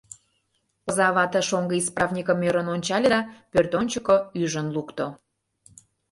[0.87, 3.19] Оза вате шоҥго исправникым ӧрын ончале да
[3.51, 5.05] пӧртӧнчыкӧ ӱжын лукто.